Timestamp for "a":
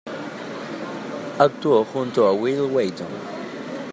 2.25-2.33